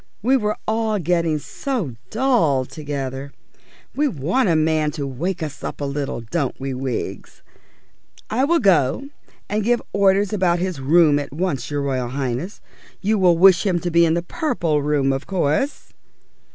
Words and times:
We 0.23 0.35
were 0.35 0.57
all 0.67 0.97
getting 0.97 1.37
so 1.37 1.93
dull 2.09 2.65
together! 2.65 3.33
We 3.95 4.07
want 4.07 4.49
a 4.49 4.55
man 4.55 4.89
to 4.93 5.05
wake 5.05 5.43
us 5.43 5.63
up 5.63 5.79
a 5.79 5.85
little, 5.85 6.21
don't 6.21 6.59
we, 6.59 6.73
Wiggs? 6.73 7.43
I 8.27 8.43
will 8.45 8.57
go 8.57 9.09
and 9.47 9.63
give 9.63 9.79
orders 9.93 10.33
about 10.33 10.57
his 10.57 10.79
room 10.79 11.19
at 11.19 11.31
once, 11.31 11.69
your 11.69 11.83
Royal 11.83 12.09
Highness. 12.09 12.61
You 13.01 13.19
will 13.19 13.37
wish 13.37 13.63
him 13.63 13.77
to 13.81 13.91
be 13.91 14.03
in 14.03 14.15
the 14.15 14.23
Purple 14.23 14.81
Room, 14.81 15.13
of 15.13 15.27
course?" 15.27 15.93